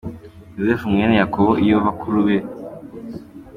Yosefu 0.57 0.85
mwene 0.93 1.13
Yakobo 1.21 1.51
iyo 1.65 1.77
bakuru 1.85 2.17
be. 2.27 2.37